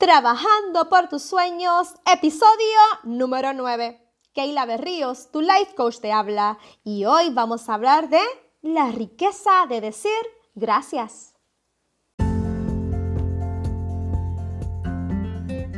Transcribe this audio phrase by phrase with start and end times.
[0.00, 4.00] Trabajando por tus sueños, episodio número 9.
[4.32, 8.22] Keila Berríos, tu life coach te habla y hoy vamos a hablar de
[8.62, 10.10] la riqueza de decir
[10.54, 11.34] gracias.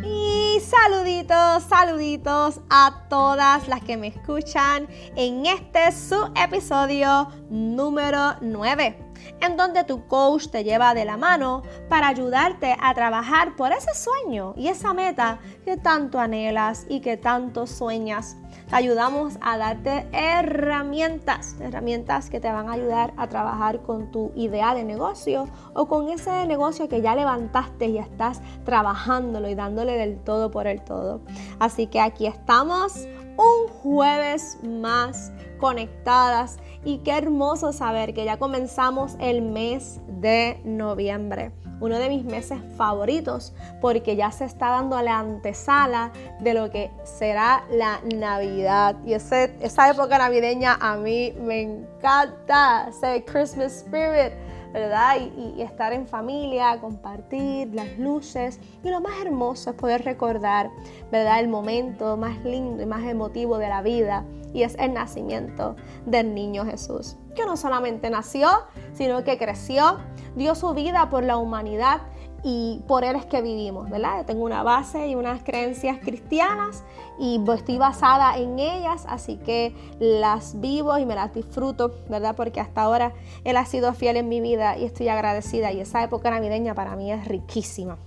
[0.05, 4.86] Y saluditos, saluditos a todas las que me escuchan
[5.16, 11.62] en este su episodio número 9 en donde tu coach te lleva de la mano
[11.89, 17.17] para ayudarte a trabajar por ese sueño y esa meta que tanto anhelas y que
[17.17, 18.36] tanto sueñas.
[18.68, 24.32] Te ayudamos a darte herramientas, herramientas que te van a ayudar a trabajar con tu
[24.35, 29.93] idea de negocio o con ese negocio que ya levantaste y estás trabajándolo y dándole
[29.99, 31.21] del todo por el todo.
[31.58, 39.17] Así que aquí estamos un jueves más conectadas y qué hermoso saber que ya comenzamos
[39.20, 45.19] el mes de noviembre, uno de mis meses favoritos porque ya se está dando la
[45.19, 48.97] antesala de lo que será la Navidad.
[49.05, 54.33] Y ese, esa época navideña a mí me encanta, ese Christmas spirit
[54.73, 55.17] ¿verdad?
[55.37, 58.61] Y, estar en familia, compartir las luces.
[58.83, 60.70] Y lo más hermoso es poder recordar,
[61.11, 61.41] ¿verdad?
[61.41, 64.25] El momento más lindo y más emotivo de la vida.
[64.55, 67.17] Y es el nacimiento del niño Jesús.
[67.34, 68.48] Que no solamente nació,
[68.93, 69.98] sino que creció,
[70.37, 72.03] dio su vida por la humanidad
[72.44, 74.26] y por él es que vivimos, ¿verdad?
[74.26, 76.82] tengo una base y unas creencias cristianas
[77.18, 82.34] y estoy basada en ellas, así que las vivo y me las disfruto, ¿verdad?
[82.34, 83.12] Porque hasta ahora
[83.44, 86.96] él ha sido fiel en mi vida y estoy agradecida y esa época navideña para
[86.96, 87.98] mí es riquísima.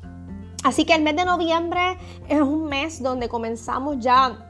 [0.65, 1.97] Así que el mes de noviembre
[2.27, 4.49] es un mes donde comenzamos ya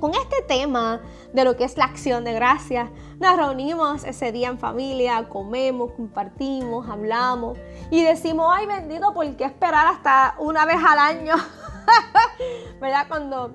[0.00, 4.48] con este tema de lo que es la acción de gracias, nos reunimos ese día
[4.48, 7.58] en familia, comemos, compartimos, hablamos
[7.90, 11.34] y decimos, ay bendito, ¿por qué esperar hasta una vez al año?
[12.80, 13.06] ¿Verdad?
[13.08, 13.52] Cuando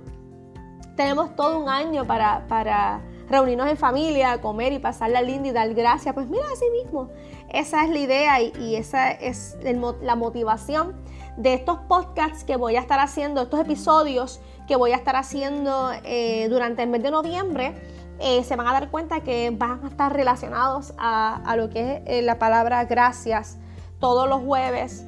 [0.96, 5.74] tenemos todo un año para, para reunirnos en familia, comer y pasarla linda y dar
[5.74, 7.10] gracias, pues mira, así mismo,
[7.50, 9.58] esa es la idea y, esa es
[10.02, 10.96] la motivación
[11.38, 15.92] de estos podcasts que voy a estar haciendo, estos episodios que voy a estar haciendo
[16.04, 17.76] eh, durante el mes de noviembre,
[18.20, 22.02] eh, se van a dar cuenta que van a estar relacionados a, lo que es
[22.06, 23.58] eh, la palabra gracias.
[24.00, 25.06] Todos los jueves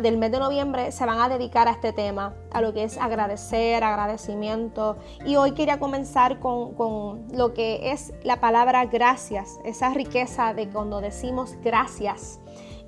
[0.00, 2.98] del mes de noviembre se van a dedicar a este tema, a lo que es
[2.98, 4.96] agradecer, agradecimiento.
[5.24, 10.68] Y hoy quería comenzar con, con lo que es la palabra gracias, esa riqueza de
[10.68, 12.38] cuando decimos gracias.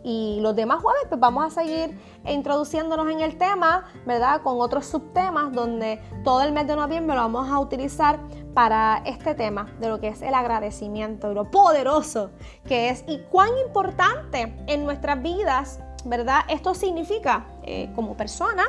[0.08, 4.40] Y los demás jueves pues vamos a seguir introduciéndonos en el tema, ¿verdad?
[4.40, 8.18] Con otros subtemas donde todo el mes de noviembre lo vamos a utilizar
[8.54, 12.30] para este tema de lo que es el agradecimiento lo poderoso
[12.66, 16.40] que es y cuán importante en nuestras vidas, ¿verdad?
[16.48, 18.68] Esto significa eh, como personas,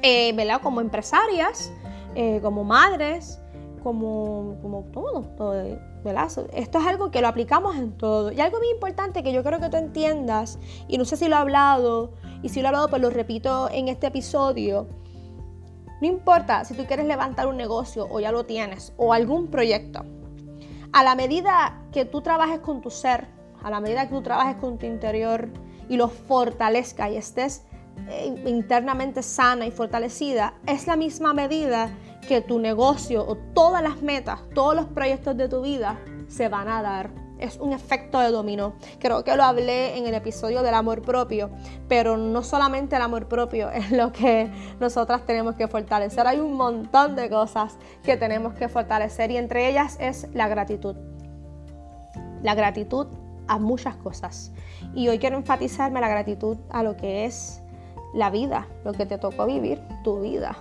[0.00, 0.62] eh, ¿verdad?
[0.62, 1.70] Como empresarias,
[2.14, 3.41] eh, como madres,
[3.82, 5.54] como, como todo, todo
[6.54, 8.32] esto es algo que lo aplicamos en todo.
[8.32, 11.36] Y algo muy importante que yo creo que tú entiendas, y no sé si lo
[11.36, 14.88] he hablado, y si lo he hablado, pues lo repito en este episodio.
[16.00, 20.04] No importa si tú quieres levantar un negocio o ya lo tienes, o algún proyecto.
[20.92, 23.28] A la medida que tú trabajes con tu ser,
[23.62, 25.48] a la medida que tú trabajes con tu interior
[25.88, 27.64] y lo fortalezca y estés
[28.08, 31.90] eh, internamente sana y fortalecida, es la misma medida
[32.26, 36.68] que tu negocio o todas las metas, todos los proyectos de tu vida se van
[36.68, 37.10] a dar.
[37.38, 38.74] Es un efecto de dominó.
[39.00, 41.50] Creo que lo hablé en el episodio del amor propio,
[41.88, 46.26] pero no solamente el amor propio es lo que nosotras tenemos que fortalecer.
[46.26, 50.96] Hay un montón de cosas que tenemos que fortalecer y entre ellas es la gratitud.
[52.42, 53.08] La gratitud
[53.48, 54.52] a muchas cosas.
[54.94, 57.60] Y hoy quiero enfatizarme la gratitud a lo que es
[58.14, 60.56] la vida, lo que te tocó vivir, tu vida.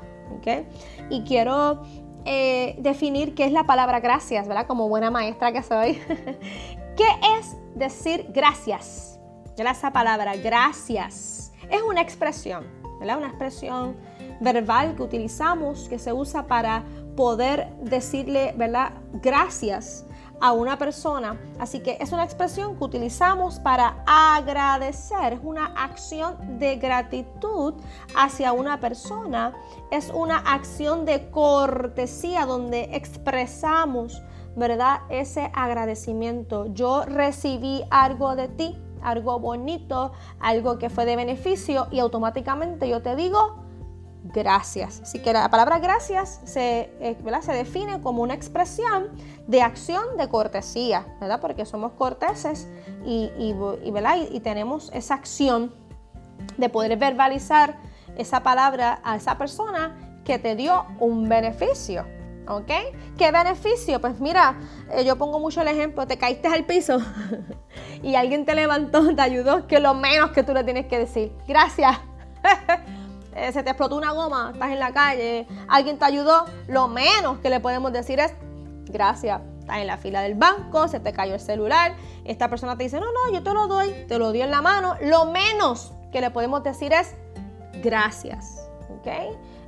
[1.09, 1.84] Y quiero
[2.25, 4.68] eh, definir qué es la palabra gracias, ¿verdad?
[4.68, 5.94] Como buena maestra que soy.
[6.97, 7.08] ¿Qué
[7.40, 9.12] es decir gracias?
[9.58, 12.66] Esa palabra, gracias, es una expresión,
[13.00, 13.19] ¿verdad?
[13.19, 13.95] Una expresión
[14.39, 16.83] verbal que utilizamos, que se usa para
[17.16, 18.94] poder decirle, ¿verdad?
[19.22, 20.07] Gracias
[20.42, 21.40] a una persona.
[21.60, 27.76] Así que es una expresión que utilizamos para agradecer, es una acción de gratitud
[28.16, 29.54] hacia una persona,
[29.92, 34.22] es una acción de cortesía donde expresamos,
[34.56, 35.02] ¿verdad?
[35.10, 36.66] Ese agradecimiento.
[36.74, 43.02] Yo recibí algo de ti, algo bonito, algo que fue de beneficio y automáticamente yo
[43.02, 43.62] te digo,
[44.23, 45.01] gracias.
[45.01, 49.09] Así que la palabra gracias se, eh, se define como una expresión
[49.47, 51.39] de acción de cortesía, ¿verdad?
[51.41, 52.68] Porque somos corteses
[53.06, 53.56] y, y,
[54.31, 55.73] y, tenemos esa acción
[56.57, 57.77] de poder verbalizar
[58.18, 62.06] esa palabra a esa persona que te dio un beneficio.
[62.47, 62.71] ¿Ok?
[63.18, 64.01] ¿Qué beneficio?
[64.01, 64.59] Pues mira,
[64.91, 66.97] eh, yo pongo mucho el ejemplo, te caíste al piso
[68.03, 71.31] y alguien te levantó, te ayudó, que lo menos que tú le tienes que decir,
[71.47, 72.00] gracias.
[73.36, 77.39] Eh, se te explotó una goma, estás en la calle, alguien te ayudó, lo menos
[77.39, 78.33] que le podemos decir es
[78.86, 79.42] gracias.
[79.60, 81.94] Estás en la fila del banco, se te cayó el celular,
[82.25, 84.62] esta persona te dice, no, no, yo te lo doy, te lo doy en la
[84.62, 87.16] mano, lo menos que le podemos decir es
[87.81, 88.68] gracias.
[88.89, 89.07] ¿Ok?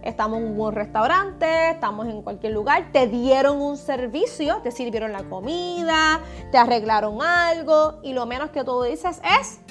[0.03, 5.23] Estamos en un restaurante, estamos en cualquier lugar, te dieron un servicio, te sirvieron la
[5.23, 6.19] comida,
[6.51, 9.61] te arreglaron algo y lo menos que tú dices es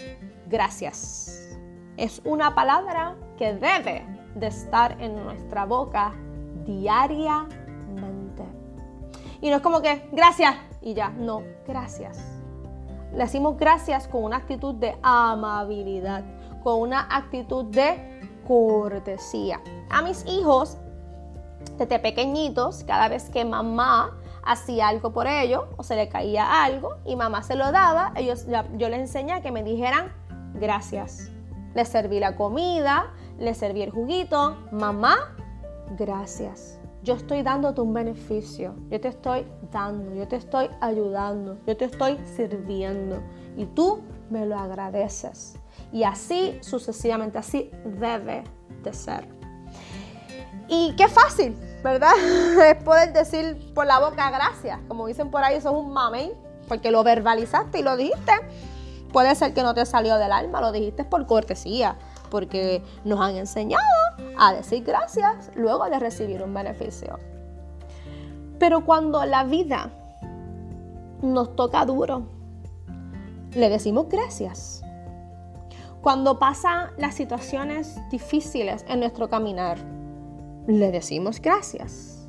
[0.47, 1.42] gracias.
[2.03, 4.05] Es una palabra que debe
[4.35, 6.13] de estar en nuestra boca
[6.65, 8.43] diariamente.
[9.41, 12.19] Y no es como que gracias y ya, no, gracias.
[13.13, 16.25] Le decimos gracias con una actitud de amabilidad,
[16.65, 19.61] con una actitud de cortesía.
[19.89, 20.79] A mis hijos,
[21.79, 26.97] desde pequeñitos, cada vez que mamá hacía algo por ellos o se le caía algo
[27.05, 28.47] y mamá se lo daba, ellos,
[28.77, 30.13] yo les enseñé que me dijeran
[30.55, 31.31] gracias.
[31.75, 35.35] Les serví la comida, les serví el juguito, mamá,
[35.99, 36.79] gracias.
[37.03, 41.87] Yo estoy dándote un beneficio, yo te estoy dando, yo te estoy ayudando, yo te
[41.87, 43.21] estoy sirviendo
[43.57, 45.59] y tú me lo agradeces.
[45.93, 48.45] Y así sucesivamente, así debe
[48.83, 49.27] de ser.
[50.69, 52.13] Y qué fácil, ¿verdad?
[52.67, 54.79] Es poder decir por la boca gracias.
[54.89, 56.33] Como dicen por ahí, eso es un mamey,
[56.69, 58.33] porque lo verbalizaste y lo dijiste.
[59.12, 61.97] Puede ser que no te salió del alma, lo dijiste por cortesía,
[62.31, 63.85] porque nos han enseñado
[64.38, 67.19] a decir gracias luego de recibir un beneficio.
[68.59, 69.91] Pero cuando la vida
[71.20, 72.23] nos toca duro,
[73.55, 74.82] le decimos gracias.
[76.00, 79.79] Cuando pasan las situaciones difíciles en nuestro caminar,
[80.67, 82.29] le decimos gracias.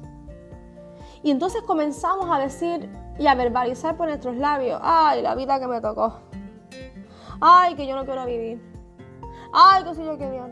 [1.23, 5.67] Y entonces comenzamos a decir y a verbalizar por nuestros labios, ay, la vida que
[5.67, 6.19] me tocó.
[7.45, 8.61] Ay, que yo no quiero vivir.
[9.51, 10.49] Ay, que soy yo Dios.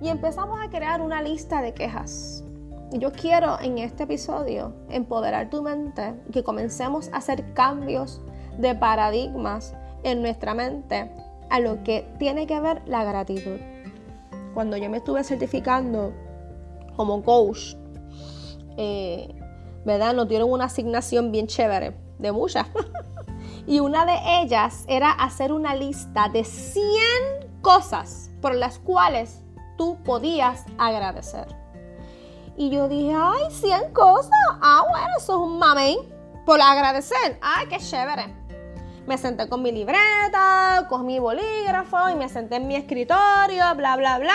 [0.00, 2.42] Y empezamos a crear una lista de quejas.
[2.90, 8.22] Y yo quiero en este episodio empoderar tu mente y que comencemos a hacer cambios
[8.56, 9.74] de paradigmas
[10.04, 11.12] en nuestra mente
[11.50, 13.58] a lo que tiene que ver la gratitud.
[14.54, 16.14] Cuando yo me estuve certificando
[16.96, 17.74] como coach,
[18.78, 19.28] eh,
[19.84, 20.14] ¿verdad?
[20.14, 22.66] Nos dieron una asignación bien chévere, de muchas.
[23.66, 26.82] y una de ellas era hacer una lista de 100
[27.60, 29.42] cosas por las cuales
[29.78, 31.46] tú podías agradecer.
[32.56, 34.30] Y yo dije, ay, 100 cosas.
[34.60, 35.98] Ah, bueno, eso es un mamey
[36.44, 37.38] por agradecer.
[37.40, 38.34] Ay, qué chévere.
[39.06, 43.96] Me senté con mi libreta, con mi bolígrafo y me senté en mi escritorio, bla,
[43.96, 44.34] bla, bla.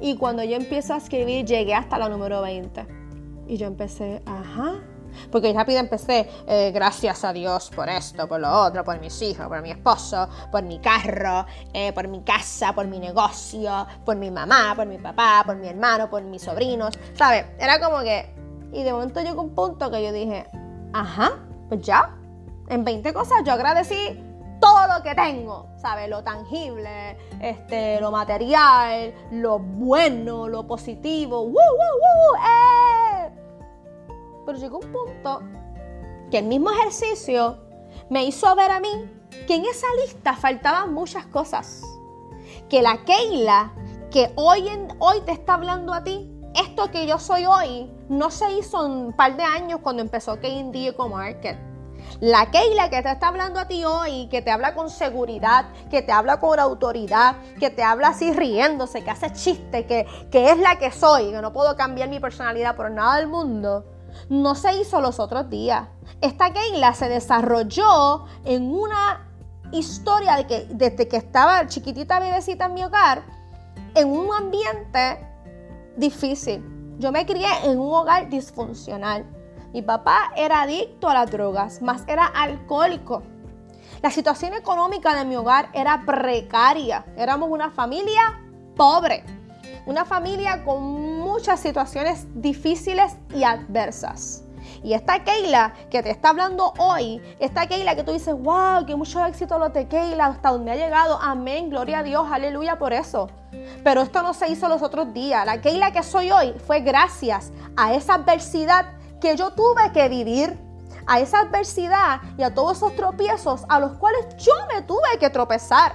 [0.00, 2.86] Y cuando yo empiezo a escribir, llegué hasta la número 20.
[3.46, 4.80] Y yo empecé, ajá.
[5.30, 9.46] Porque rápido empecé, eh, gracias a Dios por esto, por lo otro, por mis hijos,
[9.46, 14.30] por mi esposo, por mi carro, eh, por mi casa, por mi negocio, por mi
[14.30, 16.98] mamá, por mi papá, por mi hermano, por mis sobrinos.
[17.14, 17.46] ¿Sabes?
[17.58, 18.34] Era como que.
[18.72, 20.46] Y de momento llegó un punto que yo dije,
[20.92, 21.32] ajá,
[21.68, 22.16] pues ya,
[22.68, 24.24] en 20 cosas yo agradecí
[24.60, 26.08] todo lo que tengo, ¿sabes?
[26.08, 31.42] Lo tangible, este, lo material, lo bueno, lo positivo.
[31.42, 33.09] ¡Woo, woo, eh.
[34.50, 35.42] Pero llegó un punto
[36.28, 37.56] que el mismo ejercicio
[38.08, 39.08] me hizo ver a mí
[39.46, 41.84] que en esa lista faltaban muchas cosas.
[42.68, 43.72] Que la Keila
[44.10, 46.28] que hoy, en, hoy te está hablando a ti,
[46.60, 50.96] esto que yo soy hoy, no se hizo un par de años cuando empezó K&D
[51.08, 51.70] Market
[52.20, 56.02] la Keila que te está hablando a ti hoy, que te habla con seguridad, que
[56.02, 60.58] te habla con autoridad, que te habla así riéndose, que hace chiste, que, que es
[60.58, 63.84] la que soy, que no puedo cambiar mi personalidad por nada del mundo,
[64.28, 65.88] no se hizo los otros días.
[66.20, 69.26] Esta Keila se desarrolló en una
[69.72, 73.22] historia de que desde que estaba chiquitita bebecita en mi hogar,
[73.94, 75.26] en un ambiente
[75.96, 76.64] difícil.
[76.98, 79.24] Yo me crié en un hogar disfuncional.
[79.72, 83.22] Mi papá era adicto a las drogas, más era alcohólico.
[84.02, 87.04] La situación económica de mi hogar era precaria.
[87.16, 88.40] Éramos una familia
[88.76, 89.24] pobre,
[89.86, 90.82] una familia con
[91.18, 94.44] muchas situaciones difíciles y adversas.
[94.82, 98.96] Y esta Keila que te está hablando hoy, esta Keila que tú dices, wow, que
[98.96, 102.92] mucho éxito lo de Keila, hasta donde ha llegado, amén, gloria a Dios, aleluya por
[102.92, 103.28] eso.
[103.84, 105.44] Pero esto no se hizo los otros días.
[105.44, 108.86] La Keila que soy hoy fue gracias a esa adversidad
[109.20, 110.58] que yo tuve que vivir,
[111.06, 115.30] a esa adversidad y a todos esos tropiezos a los cuales yo me tuve que
[115.30, 115.94] tropezar.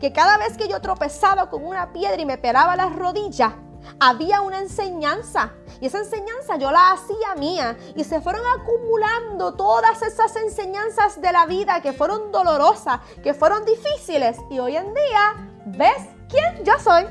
[0.00, 3.52] Que cada vez que yo tropezaba con una piedra y me pelaba las rodillas,
[3.98, 10.02] había una enseñanza y esa enseñanza yo la hacía mía y se fueron acumulando todas
[10.02, 15.50] esas enseñanzas de la vida que fueron dolorosas, que fueron difíciles y hoy en día,
[15.66, 17.04] ¿ves quién yo soy?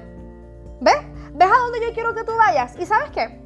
[0.80, 0.98] ¿Ves?
[1.34, 2.76] ¿Ves a dónde yo quiero que tú vayas?
[2.80, 3.42] ¿Y sabes qué?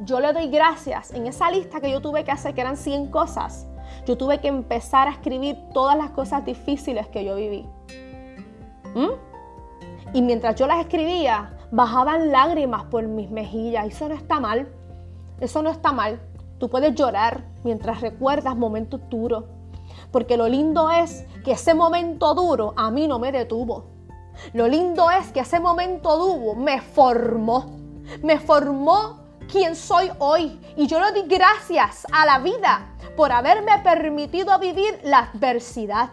[0.00, 3.10] Yo le doy gracias en esa lista que yo tuve que hacer, que eran 100
[3.10, 3.66] cosas.
[4.06, 7.68] Yo tuve que empezar a escribir todas las cosas difíciles que yo viví.
[8.94, 9.28] ¿Mm?
[10.14, 13.86] Y mientras yo las escribía, bajaban lágrimas por mis mejillas.
[13.86, 14.68] Eso no está mal.
[15.40, 16.20] Eso no está mal.
[16.58, 19.44] Tú puedes llorar mientras recuerdas momentos duros.
[20.10, 23.84] Porque lo lindo es que ese momento duro a mí no me detuvo.
[24.52, 27.76] Lo lindo es que ese momento duro me formó.
[28.22, 30.58] Me formó quien soy hoy.
[30.76, 36.10] Y yo le doy gracias a la vida por haberme permitido vivir la adversidad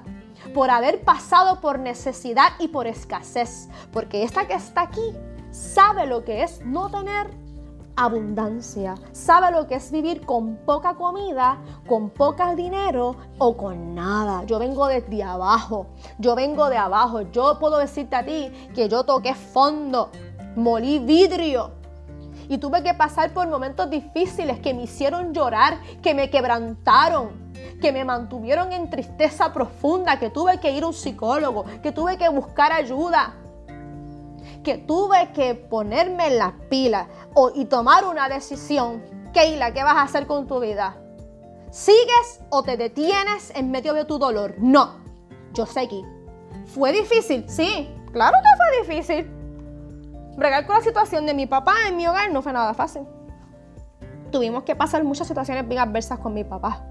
[0.53, 5.15] por haber pasado por necesidad y por escasez, porque esta que está aquí
[5.51, 7.45] sabe lo que es no tener
[7.95, 14.43] abundancia, sabe lo que es vivir con poca comida, con poco dinero o con nada.
[14.45, 15.87] Yo vengo desde abajo,
[16.19, 17.21] yo vengo de abajo.
[17.31, 20.09] Yo puedo decirte a ti que yo toqué fondo,
[20.55, 21.71] molí vidrio
[22.49, 27.44] y tuve que pasar por momentos difíciles que me hicieron llorar, que me quebrantaron,
[27.81, 32.17] que me mantuvieron en tristeza profunda, que tuve que ir a un psicólogo, que tuve
[32.17, 33.35] que buscar ayuda
[34.65, 37.07] que tuve que ponerme en las pilas
[37.53, 39.03] y tomar una decisión.
[39.31, 40.97] Keila, ¿qué vas a hacer con tu vida?
[41.69, 44.55] ¿Sigues o te detienes en medio de tu dolor?
[44.57, 44.95] No,
[45.53, 46.03] yo seguí.
[46.65, 47.47] ¿Fue difícil?
[47.47, 49.31] Sí, claro que fue difícil.
[50.35, 53.03] Bregar con la situación de mi papá en mi hogar no fue nada fácil.
[54.31, 56.83] Tuvimos que pasar muchas situaciones bien adversas con mi papá.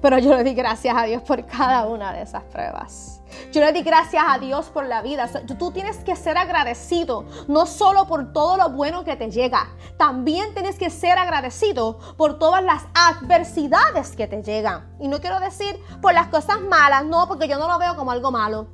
[0.00, 3.18] Pero yo le di gracias a Dios por cada una de esas pruebas.
[3.52, 5.28] Yo le di gracias a Dios por la vida.
[5.58, 10.54] Tú tienes que ser agradecido, no solo por todo lo bueno que te llega, también
[10.54, 14.96] tienes que ser agradecido por todas las adversidades que te llegan.
[15.00, 18.10] Y no quiero decir por las cosas malas, no, porque yo no lo veo como
[18.10, 18.68] algo malo.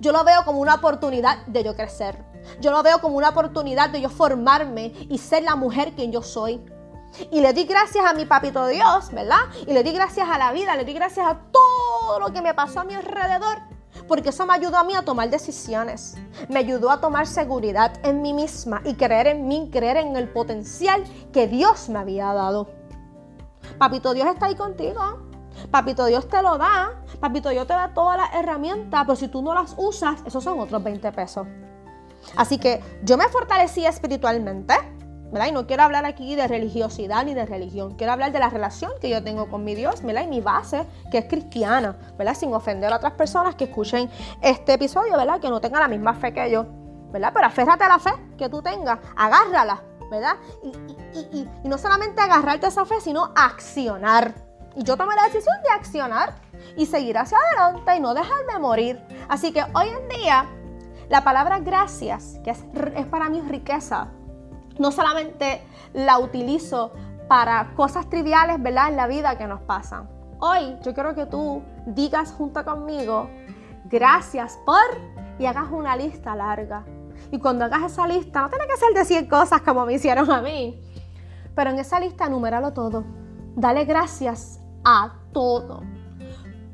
[0.00, 2.24] Yo lo veo como una oportunidad de yo crecer.
[2.60, 6.22] Yo lo veo como una oportunidad de yo formarme y ser la mujer que yo
[6.22, 6.60] soy.
[7.30, 9.40] Y le di gracias a mi papito Dios, ¿verdad?
[9.66, 12.54] Y le di gracias a la vida, le di gracias a todo lo que me
[12.54, 13.58] pasó a mi alrededor.
[14.08, 16.16] Porque eso me ayudó a mí a tomar decisiones.
[16.48, 20.28] Me ayudó a tomar seguridad en mí misma y creer en mí, creer en el
[20.28, 22.68] potencial que Dios me había dado.
[23.78, 25.28] Papito Dios está ahí contigo.
[25.70, 27.02] Papito Dios te lo da.
[27.20, 30.58] Papito Dios te da todas las herramientas, pero si tú no las usas, esos son
[30.58, 31.46] otros 20 pesos.
[32.36, 34.74] Así que yo me fortalecí espiritualmente
[35.48, 38.92] y no quiero hablar aquí de religiosidad ni de religión, quiero hablar de la relación
[39.00, 40.24] que yo tengo con mi Dios, ¿verdad?
[40.24, 42.34] Y mi base, que es cristiana, ¿verdad?
[42.34, 44.10] Sin ofender a otras personas que escuchen
[44.42, 45.40] este episodio, ¿verdad?
[45.40, 46.66] Que no tengan la misma fe que yo,
[47.10, 47.32] ¿verdad?
[47.32, 50.36] Pero aférrate a la fe que tú tengas, agárrala, ¿verdad?
[50.62, 54.34] Y, y no solamente agarrarte a esa fe, sino accionar.
[54.76, 56.34] Y yo tomé la decisión de accionar
[56.76, 59.00] y seguir hacia adelante y no dejarme morir.
[59.28, 60.46] Así que hoy en día,
[61.08, 64.08] la palabra gracias, que es, es para mí riqueza,
[64.78, 65.62] no solamente
[65.92, 66.92] la utilizo
[67.28, 68.88] para cosas triviales, ¿verdad?
[68.88, 70.08] En la vida que nos pasan.
[70.38, 73.30] Hoy yo quiero que tú digas junto conmigo,
[73.84, 74.76] gracias por,
[75.38, 76.84] y hagas una lista larga.
[77.30, 80.30] Y cuando hagas esa lista, no tiene que ser de 100 cosas como me hicieron
[80.30, 80.80] a mí,
[81.54, 83.04] pero en esa lista numéralo todo.
[83.54, 85.82] Dale gracias a todo.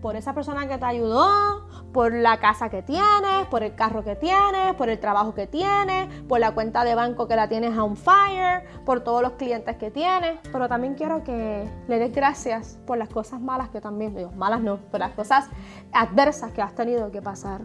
[0.00, 4.16] Por esa persona que te ayudó, por la casa que tienes, por el carro que
[4.16, 7.96] tienes, por el trabajo que tienes, por la cuenta de banco que la tienes on
[7.96, 10.38] fire, por todos los clientes que tienes.
[10.52, 14.60] Pero también quiero que le des gracias por las cosas malas que también, digo, malas
[14.60, 15.46] no, por las cosas
[15.92, 17.62] adversas que has tenido que pasar.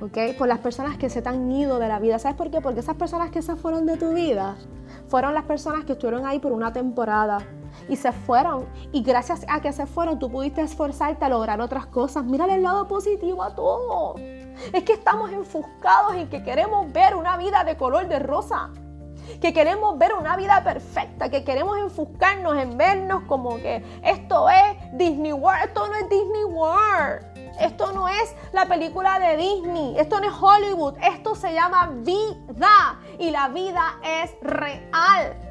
[0.00, 0.36] ¿Ok?
[0.36, 2.18] Por las personas que se te han ido de la vida.
[2.18, 2.60] ¿Sabes por qué?
[2.60, 4.56] Porque esas personas que se fueron de tu vida
[5.08, 7.38] fueron las personas que estuvieron ahí por una temporada
[7.88, 8.66] y se fueron.
[8.92, 12.24] Y gracias a que se fueron, tú pudiste esforzarte a lograr otras cosas.
[12.24, 14.14] Mírale el lado positivo a todo.
[14.72, 18.70] Es que estamos enfuscados en que queremos ver una vida de color de rosa.
[19.40, 24.76] Que queremos ver una vida perfecta, que queremos enfuscarnos en vernos como que esto es
[24.98, 27.34] Disney World, esto no es Disney World.
[27.60, 32.98] Esto no es la película de Disney, esto no es Hollywood, esto se llama vida
[33.18, 35.43] y la vida es real.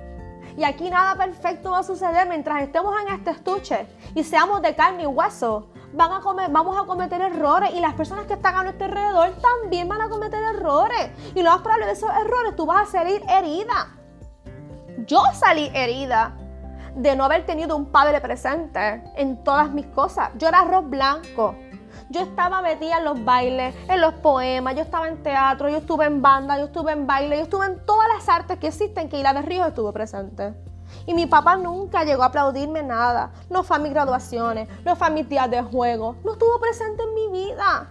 [0.58, 4.76] Y aquí nada perfecto va a suceder mientras estemos en este estuche y seamos de
[4.76, 5.68] carne y hueso.
[5.94, 9.32] Van a comer, vamos a cometer errores y las personas que están a nuestro alrededor
[9.42, 11.10] también van a cometer errores.
[11.36, 13.96] Y lo más probable de esos errores tú vas a salir herida.
[15.06, 16.36] Yo salí herida
[16.96, 20.30] de no haber tenido un padre presente en todas mis cosas.
[20.38, 21.56] Yo era arroz blanco.
[22.10, 26.06] Yo estaba metida en los bailes, en los poemas, yo estaba en teatro, yo estuve
[26.06, 29.24] en banda, yo estuve en baile, yo estuve en todas las artes que existen que
[29.24, 30.54] de Ríos estuvo presente.
[31.06, 33.32] Y mi papá nunca llegó a aplaudirme nada.
[33.50, 37.04] No fue a mis graduaciones, no fue a mis días de juego, no estuvo presente
[37.04, 37.90] en mi vida.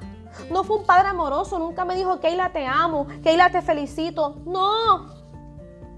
[0.50, 4.36] No fue un padre amoroso, nunca me dijo, Keila, te amo, Keila, te felicito.
[4.46, 5.10] No,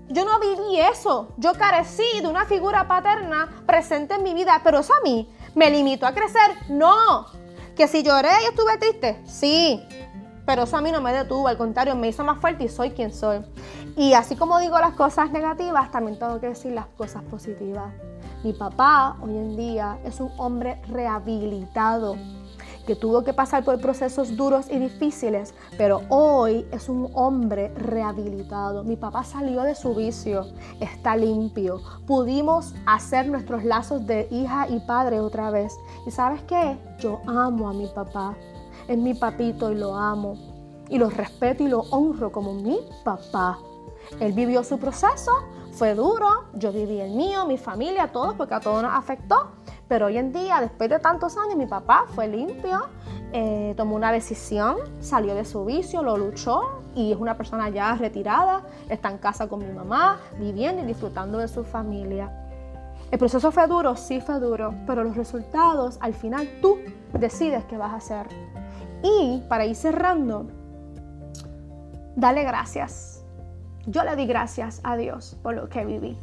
[0.08, 1.28] yo no viví eso.
[1.36, 5.70] Yo carecí de una figura paterna presente en mi vida, pero eso a mí me
[5.70, 6.56] limitó a crecer.
[6.68, 7.26] No.
[7.76, 9.82] Que si lloré y estuve triste, sí.
[10.46, 12.90] Pero eso a mí no me detuvo, al contrario, me hizo más fuerte y soy
[12.90, 13.40] quien soy.
[13.96, 17.92] Y así como digo las cosas negativas, también tengo que decir las cosas positivas.
[18.42, 22.16] Mi papá hoy en día es un hombre rehabilitado
[22.86, 28.84] que tuvo que pasar por procesos duros y difíciles, pero hoy es un hombre rehabilitado.
[28.84, 30.46] Mi papá salió de su vicio,
[30.80, 31.80] está limpio.
[32.06, 35.76] Pudimos hacer nuestros lazos de hija y padre otra vez.
[36.06, 36.76] ¿Y sabes qué?
[36.98, 38.34] Yo amo a mi papá.
[38.88, 40.36] Es mi papito y lo amo.
[40.88, 43.58] Y lo respeto y lo honro como mi papá.
[44.20, 45.32] Él vivió su proceso,
[45.72, 49.48] fue duro, yo viví el mío, mi familia, todos, porque a todos nos afectó.
[49.88, 52.86] Pero hoy en día, después de tantos años, mi papá fue limpio,
[53.32, 57.94] eh, tomó una decisión, salió de su vicio, lo luchó y es una persona ya
[57.94, 62.30] retirada, está en casa con mi mamá, viviendo y disfrutando de su familia.
[63.10, 66.78] El proceso fue duro, sí fue duro, pero los resultados al final tú
[67.12, 68.26] decides qué vas a hacer.
[69.02, 70.46] Y para ir cerrando,
[72.16, 73.22] dale gracias.
[73.86, 76.16] Yo le di gracias a Dios por lo que viví.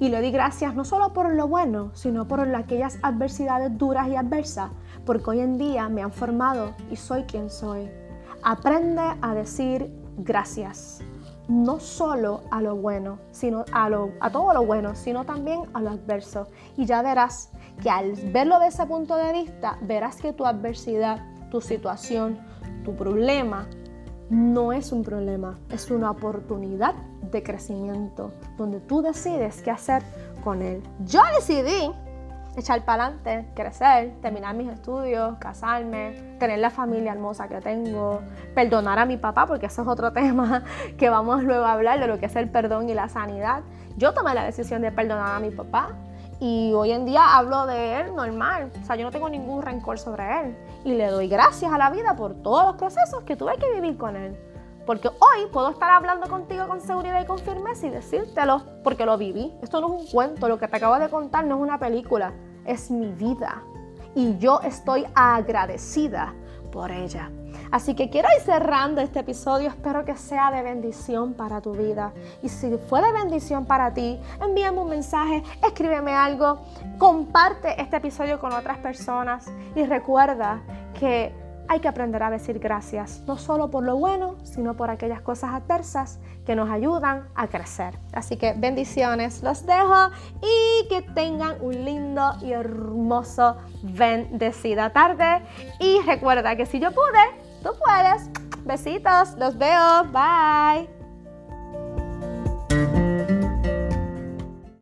[0.00, 4.16] Y le di gracias no solo por lo bueno, sino por aquellas adversidades duras y
[4.16, 4.70] adversas,
[5.04, 7.90] porque hoy en día me han formado y soy quien soy.
[8.42, 11.02] Aprende a decir gracias,
[11.48, 15.80] no solo a lo bueno, sino a, lo, a todo lo bueno, sino también a
[15.80, 16.48] lo adverso.
[16.76, 17.50] Y ya verás
[17.82, 22.38] que al verlo de ese punto de vista, verás que tu adversidad, tu situación,
[22.84, 23.68] tu problema,
[24.30, 26.94] no es un problema, es una oportunidad
[27.30, 30.02] de crecimiento donde tú decides qué hacer
[30.42, 30.82] con él.
[31.04, 31.90] Yo decidí
[32.56, 38.20] echar para adelante, crecer, terminar mis estudios, casarme, tener la familia hermosa que tengo,
[38.54, 40.62] perdonar a mi papá, porque eso es otro tema
[40.96, 43.62] que vamos luego a hablar de lo que es el perdón y la sanidad.
[43.96, 45.90] Yo tomé la decisión de perdonar a mi papá
[46.46, 49.98] y hoy en día hablo de él normal, o sea, yo no tengo ningún rencor
[49.98, 53.56] sobre él y le doy gracias a la vida por todos los procesos que tuve
[53.56, 54.36] que vivir con él.
[54.84, 59.16] Porque hoy puedo estar hablando contigo con seguridad y con firmeza y decírtelo porque lo
[59.16, 59.54] viví.
[59.62, 62.34] Esto no es un cuento, lo que te acabo de contar no es una película,
[62.66, 63.62] es mi vida.
[64.14, 66.34] Y yo estoy agradecida
[66.70, 67.30] por ella.
[67.74, 72.12] Así que quiero ir cerrando este episodio, espero que sea de bendición para tu vida.
[72.40, 76.60] Y si fue de bendición para ti, envíame un mensaje, escríbeme algo,
[76.98, 80.62] comparte este episodio con otras personas y recuerda
[81.00, 81.34] que
[81.66, 85.50] hay que aprender a decir gracias, no solo por lo bueno, sino por aquellas cosas
[85.52, 87.98] adversas que nos ayudan a crecer.
[88.12, 90.10] Así que bendiciones, los dejo
[90.42, 95.42] y que tengan un lindo y hermoso bendecida tarde.
[95.80, 98.30] Y recuerda que si yo pude, tú puedes.
[98.64, 100.93] Besitos, los veo, bye.